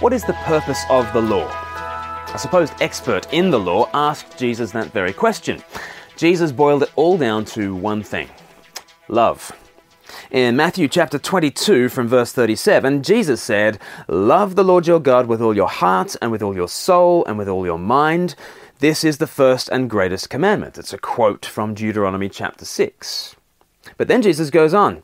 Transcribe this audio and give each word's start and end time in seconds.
What 0.00 0.12
is 0.12 0.22
the 0.22 0.34
purpose 0.44 0.80
of 0.90 1.12
the 1.12 1.20
law? 1.20 1.48
A 2.32 2.38
supposed 2.38 2.72
expert 2.80 3.26
in 3.32 3.50
the 3.50 3.58
law 3.58 3.90
asked 3.92 4.38
Jesus 4.38 4.70
that 4.70 4.92
very 4.92 5.12
question. 5.12 5.60
Jesus 6.16 6.52
boiled 6.52 6.84
it 6.84 6.92
all 6.94 7.18
down 7.18 7.44
to 7.46 7.74
one 7.74 8.04
thing 8.04 8.28
love. 9.08 9.50
In 10.30 10.54
Matthew 10.54 10.86
chapter 10.86 11.18
22, 11.18 11.88
from 11.88 12.06
verse 12.06 12.30
37, 12.30 13.02
Jesus 13.02 13.42
said, 13.42 13.80
Love 14.06 14.54
the 14.54 14.62
Lord 14.62 14.86
your 14.86 15.00
God 15.00 15.26
with 15.26 15.42
all 15.42 15.56
your 15.56 15.68
heart, 15.68 16.14
and 16.22 16.30
with 16.30 16.42
all 16.42 16.54
your 16.54 16.68
soul, 16.68 17.24
and 17.24 17.36
with 17.36 17.48
all 17.48 17.66
your 17.66 17.76
mind. 17.76 18.36
This 18.78 19.02
is 19.02 19.18
the 19.18 19.26
first 19.26 19.68
and 19.68 19.90
greatest 19.90 20.30
commandment. 20.30 20.78
It's 20.78 20.92
a 20.92 20.98
quote 20.98 21.44
from 21.44 21.74
Deuteronomy 21.74 22.28
chapter 22.28 22.64
6. 22.64 23.34
But 23.96 24.06
then 24.06 24.22
Jesus 24.22 24.50
goes 24.50 24.72
on. 24.72 25.02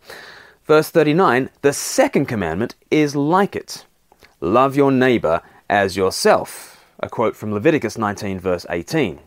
Verse 0.67 0.89
39 0.89 1.51
The 1.63 1.73
second 1.73 2.27
commandment 2.27 2.77
is 2.93 3.17
like 3.17 3.57
it 3.57 3.85
love 4.45 4.77
your 4.77 4.93
neighbor 4.93 5.43
as 5.69 5.97
yourself. 5.97 6.85
A 7.01 7.09
quote 7.09 7.35
from 7.35 7.53
Leviticus 7.53 7.99
19, 7.99 8.39
verse 8.39 8.67
18. 8.71 9.21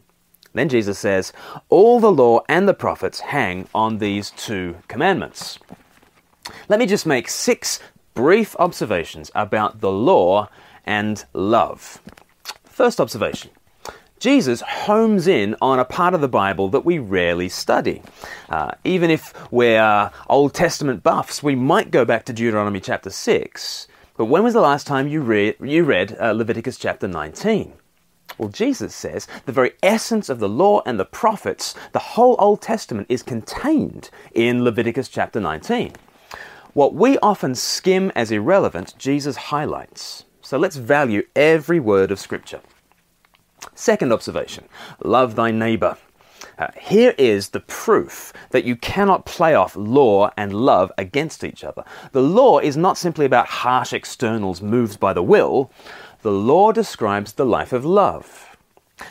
Then 0.54 0.70
Jesus 0.70 0.98
says, 0.98 1.34
All 1.70 2.00
the 2.00 2.12
law 2.12 2.42
and 2.48 2.68
the 2.68 2.74
prophets 2.74 3.20
hang 3.20 3.68
on 3.76 3.98
these 3.98 4.32
two 4.32 4.78
commandments. 4.88 5.60
Let 6.70 6.80
me 6.80 6.86
just 6.86 7.06
make 7.06 7.30
six 7.30 7.80
brief 8.14 8.56
observations 8.58 9.30
about 9.36 9.82
the 9.82 9.92
law 9.92 10.50
and 10.86 11.24
love. 11.34 12.02
First 12.64 13.00
observation 13.00 13.52
Jesus 14.20 14.62
homes 14.62 15.28
in 15.28 15.56
on 15.62 15.78
a 15.78 15.86
part 15.86 16.16
of 16.16 16.22
the 16.22 16.28
Bible 16.28 16.70
that 16.70 16.86
we 16.86 16.98
rarely 16.98 17.50
study. 17.50 18.02
Uh, 18.50 18.72
even 18.84 19.12
if 19.12 19.34
we're 19.52 20.12
Old 20.28 20.56
Testament 20.56 21.04
buffs, 21.04 21.44
we 21.44 21.54
might 21.54 21.92
go 21.92 22.04
back 22.04 22.26
to 22.26 22.34
Deuteronomy 22.34 22.80
chapter 22.80 23.12
6. 23.12 23.88
But 24.18 24.26
when 24.26 24.44
was 24.44 24.56
the 24.56 24.62
last 24.62 24.88
time 24.88 25.08
you 25.08 25.22
read, 25.22 25.56
you 25.62 25.84
read 25.84 26.18
uh, 26.20 26.32
Leviticus 26.32 26.78
chapter 26.78 27.08
19? 27.08 27.74
Well, 28.40 28.50
Jesus 28.50 28.96
says 28.96 29.28
the 29.46 29.52
very 29.52 29.74
essence 29.84 30.28
of 30.28 30.40
the 30.40 30.50
law 30.50 30.82
and 30.88 31.00
the 31.00 31.06
prophets, 31.06 31.76
the 31.92 32.00
whole 32.00 32.36
Old 32.40 32.62
Testament, 32.62 33.08
is 33.10 33.22
contained 33.22 34.10
in 34.34 34.64
Leviticus 34.64 35.08
chapter 35.08 35.40
19. 35.40 35.94
What 36.74 36.96
we 36.96 37.20
often 37.20 37.54
skim 37.54 38.12
as 38.16 38.32
irrelevant, 38.32 38.96
Jesus 38.98 39.38
highlights. 39.38 40.26
So 40.42 40.58
let's 40.58 40.76
value 40.78 41.24
every 41.36 41.80
word 41.80 42.10
of 42.12 42.20
Scripture. 42.20 42.62
Second 43.76 44.12
observation 44.12 44.66
love 45.04 45.36
thy 45.36 45.52
neighbor. 45.52 45.98
Uh, 46.58 46.68
here 46.80 47.14
is 47.18 47.50
the 47.50 47.60
proof 47.60 48.34
that 48.52 48.64
you 48.64 48.76
cannot 48.76 49.26
play 49.26 49.54
off 49.54 49.76
law 49.76 50.32
and 50.38 50.54
love 50.54 50.92
against 50.98 51.44
each 51.44 51.64
other. 51.64 51.84
The 52.12 52.22
law 52.22 52.60
is 52.60 52.78
not 52.78 52.98
simply 52.98 53.26
about 53.26 53.48
harsh 53.48 53.94
externals 53.94 54.62
moved 54.62 55.00
by 55.00 55.14
the 55.14 55.24
will, 55.24 55.72
the 56.22 56.32
law 56.32 56.72
describes 56.72 57.34
the 57.34 57.46
life 57.46 57.74
of 57.74 57.86
love. 57.86 58.58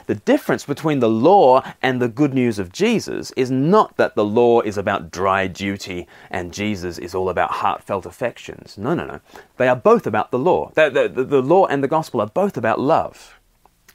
The 0.07 0.17
difference 0.17 0.65
between 0.65 0.99
the 0.99 1.09
law 1.09 1.63
and 1.81 2.03
the 2.03 2.09
good 2.09 2.35
news 2.35 2.59
of 2.59 2.73
Jesus 2.73 3.31
is 3.37 3.51
not 3.51 3.97
that 3.97 4.17
the 4.17 4.25
law 4.25 4.61
is 4.61 4.77
about 4.77 5.13
dry 5.13 5.47
duty 5.47 6.09
and 6.29 6.53
Jesus 6.53 6.99
is 6.99 7.15
all 7.15 7.29
about 7.29 7.53
heartfelt 7.53 8.05
affections. 8.05 8.77
No, 8.77 8.95
no, 8.95 9.07
no. 9.07 9.21
They 9.59 9.69
are 9.69 9.77
both 9.77 10.07
about 10.07 10.33
the 10.33 10.39
law. 10.39 10.73
The, 10.75 10.91
the, 10.91 11.25
the, 11.25 11.43
law 11.43 11.67
and 11.67 11.85
the 11.85 11.89
gospel 11.89 12.21
are 12.21 12.27
both 12.27 12.57
about 12.57 12.81
love. 12.81 13.36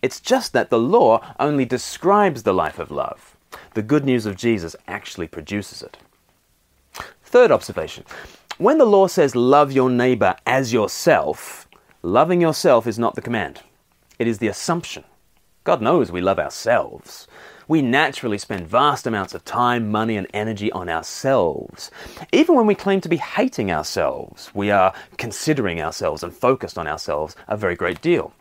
It's 0.02 0.20
just 0.20 0.54
that 0.54 0.70
the 0.70 0.80
law 0.80 1.22
only 1.40 1.66
describes 1.66 2.44
the 2.44 2.54
life 2.54 2.80
of 2.80 2.92
love. 2.92 3.36
The 3.74 3.82
good 3.82 4.06
news 4.06 4.26
of 4.26 4.36
Jesus 4.36 4.76
actually 4.88 5.28
produces 5.28 5.82
it. 5.82 5.98
Third 7.24 7.52
observation 7.52 8.04
when 8.58 8.78
the 8.78 8.86
law 8.86 9.08
says 9.08 9.36
love 9.36 9.72
your 9.72 9.90
neighbor 9.90 10.36
as 10.46 10.72
yourself, 10.72 11.68
loving 12.04 12.42
yourself 12.42 12.86
is 12.86 13.00
not 13.00 13.16
the 13.16 13.22
command, 13.22 13.62
it 14.20 14.28
is 14.28 14.38
the 14.38 14.48
assumption. 14.48 15.04
God 15.64 15.82
knows 15.82 16.12
we 16.12 16.22
love 16.22 16.40
ourselves. 16.40 17.28
We 17.68 17.82
naturally 17.82 18.38
spend 18.38 18.68
vast 18.68 19.08
amounts 19.08 19.34
of 19.34 19.46
time, 19.46 19.90
money, 19.90 20.18
and 20.18 20.28
energy 20.34 20.72
on 20.74 20.90
ourselves. 20.90 21.90
Even 22.32 22.56
when 22.56 22.66
we 22.66 22.76
claim 22.76 23.00
to 23.02 23.10
be 23.10 23.18
hating 23.18 23.72
ourselves, 23.72 24.52
we 24.54 24.72
are 24.72 24.94
considering 25.18 25.82
ourselves 25.82 26.22
and 26.22 26.34
focused 26.34 26.78
on 26.78 26.88
ourselves 26.88 27.36
a 27.48 27.56
very 27.56 27.76
great 27.76 28.02
deal. 28.02 28.34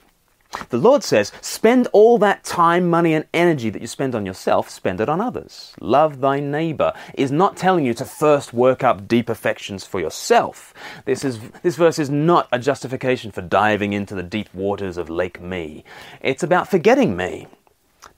The 0.70 0.78
Lord 0.78 1.04
says, 1.04 1.30
spend 1.40 1.86
all 1.92 2.18
that 2.18 2.42
time, 2.42 2.90
money, 2.90 3.14
and 3.14 3.24
energy 3.32 3.70
that 3.70 3.80
you 3.80 3.86
spend 3.86 4.14
on 4.14 4.26
yourself, 4.26 4.68
spend 4.68 5.00
it 5.00 5.08
on 5.08 5.20
others. 5.20 5.74
Love 5.80 6.20
thy 6.20 6.40
neighbor 6.40 6.92
is 7.14 7.30
not 7.30 7.56
telling 7.56 7.86
you 7.86 7.94
to 7.94 8.04
first 8.04 8.52
work 8.52 8.82
up 8.82 9.06
deep 9.06 9.28
affections 9.28 9.84
for 9.84 10.00
yourself. 10.00 10.74
This, 11.04 11.24
is, 11.24 11.38
this 11.62 11.76
verse 11.76 11.98
is 12.00 12.10
not 12.10 12.48
a 12.50 12.58
justification 12.58 13.30
for 13.30 13.42
diving 13.42 13.92
into 13.92 14.14
the 14.14 14.24
deep 14.24 14.52
waters 14.52 14.96
of 14.96 15.08
Lake 15.08 15.40
Me. 15.40 15.84
It's 16.20 16.42
about 16.42 16.68
forgetting 16.68 17.16
me. 17.16 17.46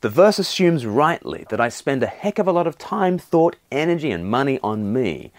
The 0.01 0.09
verse 0.09 0.39
assumes 0.39 0.87
rightly 0.87 1.45
that 1.51 1.61
I 1.61 1.69
spend 1.69 2.03
a 2.03 2.07
heck 2.07 2.39
of 2.39 2.49
a 2.49 2.53
lot 2.53 2.67
of 2.67 2.79
time, 2.79 3.19
thought, 3.19 3.57
energy, 3.71 4.11
and 4.11 4.29
money 4.29 4.59
on 4.63 4.93
me. 4.93 5.33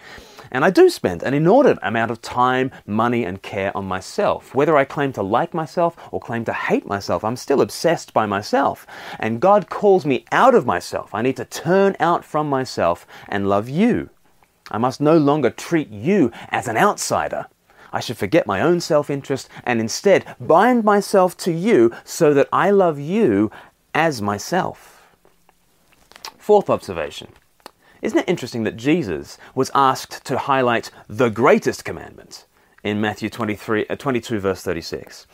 And 0.54 0.64
I 0.64 0.70
do 0.70 0.88
spend 0.88 1.24
an 1.24 1.34
inordinate 1.34 1.80
amount 1.82 2.12
of 2.12 2.22
time, 2.22 2.70
money, 2.86 3.24
and 3.24 3.42
care 3.42 3.76
on 3.76 3.86
myself. 3.86 4.54
Whether 4.54 4.76
I 4.76 4.84
claim 4.84 5.12
to 5.14 5.22
like 5.22 5.52
myself 5.52 5.96
or 6.12 6.20
claim 6.20 6.44
to 6.44 6.52
hate 6.52 6.86
myself, 6.86 7.24
I'm 7.24 7.34
still 7.34 7.60
obsessed 7.60 8.12
by 8.14 8.24
myself. 8.26 8.86
And 9.18 9.40
God 9.40 9.68
calls 9.68 10.06
me 10.06 10.24
out 10.30 10.54
of 10.54 10.64
myself. 10.64 11.12
I 11.12 11.22
need 11.22 11.36
to 11.38 11.44
turn 11.44 11.96
out 11.98 12.24
from 12.24 12.48
myself 12.48 13.04
and 13.28 13.48
love 13.48 13.68
you. 13.68 14.10
I 14.70 14.78
must 14.78 15.00
no 15.00 15.18
longer 15.18 15.50
treat 15.50 15.90
you 15.90 16.30
as 16.50 16.68
an 16.68 16.76
outsider. 16.76 17.46
I 17.92 17.98
should 17.98 18.16
forget 18.16 18.46
my 18.46 18.60
own 18.60 18.80
self 18.80 19.10
interest 19.10 19.48
and 19.64 19.80
instead 19.80 20.36
bind 20.38 20.84
myself 20.84 21.36
to 21.38 21.52
you 21.52 21.92
so 22.04 22.32
that 22.32 22.48
I 22.52 22.70
love 22.70 23.00
you 23.00 23.50
as 23.92 24.22
myself. 24.22 25.16
Fourth 26.38 26.70
observation 26.70 27.32
isn't 28.04 28.18
it 28.18 28.28
interesting 28.28 28.64
that 28.64 28.76
Jesus 28.76 29.38
was 29.54 29.70
asked 29.74 30.26
to 30.26 30.36
highlight 30.36 30.90
the 31.08 31.30
greatest 31.30 31.86
commandment 31.86 32.44
in 32.82 33.00
Matthew 33.00 33.30
23, 33.30 33.86
uh, 33.88 33.96
22, 33.96 34.40
verse 34.40 34.62
36? 34.62 35.26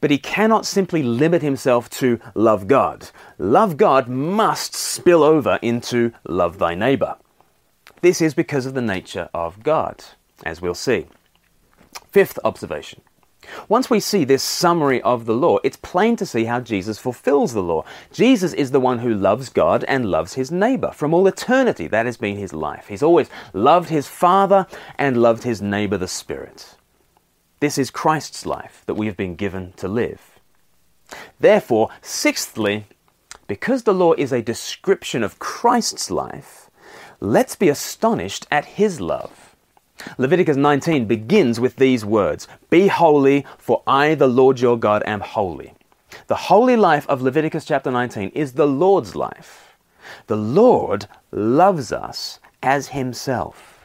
But 0.00 0.10
he 0.10 0.18
cannot 0.18 0.66
simply 0.66 1.04
limit 1.04 1.40
himself 1.40 1.88
to 1.90 2.18
love 2.34 2.66
God. 2.66 3.10
Love 3.38 3.76
God 3.76 4.08
must 4.08 4.74
spill 4.74 5.22
over 5.22 5.60
into 5.62 6.12
love 6.26 6.58
thy 6.58 6.74
neighbor. 6.74 7.16
This 8.02 8.20
is 8.20 8.34
because 8.34 8.66
of 8.66 8.74
the 8.74 8.82
nature 8.82 9.28
of 9.32 9.62
God, 9.62 10.04
as 10.44 10.60
we'll 10.60 10.74
see. 10.74 11.06
Fifth 12.10 12.40
observation 12.44 13.02
once 13.68 13.90
we 13.90 14.00
see 14.00 14.24
this 14.24 14.42
summary 14.42 15.00
of 15.02 15.26
the 15.26 15.34
law, 15.34 15.58
it's 15.64 15.76
plain 15.76 16.16
to 16.16 16.26
see 16.26 16.44
how 16.44 16.60
Jesus 16.60 16.98
fulfills 16.98 17.52
the 17.52 17.62
law. 17.62 17.84
Jesus 18.12 18.52
is 18.52 18.70
the 18.70 18.80
one 18.80 19.00
who 19.00 19.12
loves 19.12 19.48
God 19.48 19.84
and 19.84 20.10
loves 20.10 20.34
his 20.34 20.50
neighbor. 20.50 20.90
From 20.92 21.14
all 21.14 21.26
eternity, 21.26 21.86
that 21.88 22.06
has 22.06 22.16
been 22.16 22.36
his 22.36 22.52
life. 22.52 22.88
He's 22.88 23.02
always 23.02 23.28
loved 23.52 23.88
his 23.88 24.06
Father 24.06 24.66
and 24.98 25.20
loved 25.20 25.42
his 25.44 25.62
neighbor, 25.62 25.98
the 25.98 26.08
Spirit. 26.08 26.76
This 27.60 27.78
is 27.78 27.90
Christ's 27.90 28.44
life 28.44 28.82
that 28.86 28.94
we 28.94 29.06
have 29.06 29.16
been 29.16 29.34
given 29.34 29.72
to 29.76 29.88
live. 29.88 30.40
Therefore, 31.40 31.90
sixthly, 32.02 32.86
because 33.46 33.84
the 33.84 33.94
law 33.94 34.12
is 34.14 34.32
a 34.32 34.42
description 34.42 35.22
of 35.22 35.38
Christ's 35.38 36.10
life, 36.10 36.68
let's 37.20 37.56
be 37.56 37.68
astonished 37.68 38.46
at 38.50 38.64
his 38.64 39.00
love. 39.00 39.45
Leviticus 40.18 40.56
19 40.56 41.06
begins 41.06 41.58
with 41.60 41.76
these 41.76 42.04
words 42.04 42.48
Be 42.70 42.88
holy, 42.88 43.46
for 43.58 43.82
I, 43.86 44.14
the 44.14 44.28
Lord 44.28 44.60
your 44.60 44.78
God, 44.78 45.02
am 45.06 45.20
holy. 45.20 45.74
The 46.28 46.36
holy 46.36 46.76
life 46.76 47.06
of 47.08 47.22
Leviticus 47.22 47.64
chapter 47.64 47.90
19 47.90 48.30
is 48.30 48.52
the 48.52 48.66
Lord's 48.66 49.16
life. 49.16 49.76
The 50.26 50.36
Lord 50.36 51.06
loves 51.30 51.92
us 51.92 52.40
as 52.62 52.88
Himself. 52.88 53.76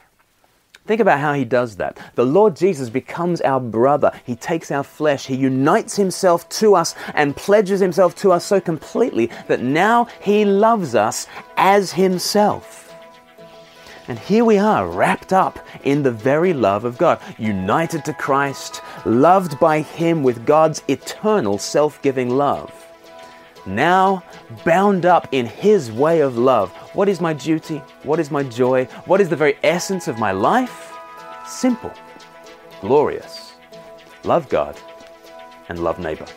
Think 0.85 0.99
about 0.99 1.19
how 1.19 1.33
He 1.33 1.45
does 1.45 1.75
that. 1.77 1.99
The 2.15 2.25
Lord 2.25 2.55
Jesus 2.55 2.89
becomes 2.89 3.41
our 3.41 3.59
brother. 3.59 4.11
He 4.25 4.35
takes 4.35 4.71
our 4.71 4.83
flesh. 4.83 5.25
He 5.25 5.35
unites 5.35 5.95
Himself 5.95 6.49
to 6.49 6.75
us 6.75 6.95
and 7.13 7.35
pledges 7.35 7.79
Himself 7.79 8.15
to 8.15 8.31
us 8.31 8.45
so 8.45 8.59
completely 8.59 9.29
that 9.47 9.61
now 9.61 10.05
He 10.21 10.45
loves 10.45 10.95
us 10.95 11.27
as 11.57 11.93
Himself. 11.93 12.90
And 14.11 14.19
here 14.19 14.43
we 14.43 14.57
are, 14.57 14.89
wrapped 14.89 15.31
up 15.31 15.65
in 15.85 16.03
the 16.03 16.11
very 16.11 16.51
love 16.51 16.83
of 16.83 16.97
God, 16.97 17.21
united 17.37 18.03
to 18.03 18.13
Christ, 18.13 18.81
loved 19.05 19.57
by 19.57 19.79
Him 19.79 20.21
with 20.21 20.45
God's 20.45 20.83
eternal 20.89 21.57
self 21.57 22.01
giving 22.01 22.29
love. 22.29 22.73
Now, 23.65 24.21
bound 24.65 25.05
up 25.05 25.29
in 25.31 25.45
His 25.45 25.93
way 25.93 26.19
of 26.19 26.37
love, 26.37 26.71
what 26.93 27.07
is 27.07 27.21
my 27.21 27.31
duty? 27.31 27.77
What 28.03 28.19
is 28.19 28.29
my 28.29 28.43
joy? 28.43 28.83
What 29.05 29.21
is 29.21 29.29
the 29.29 29.37
very 29.37 29.57
essence 29.63 30.09
of 30.09 30.19
my 30.19 30.33
life? 30.33 30.91
Simple, 31.47 31.93
glorious. 32.81 33.53
Love 34.25 34.49
God 34.49 34.77
and 35.69 35.81
love 35.81 35.99
neighbor. 35.99 36.27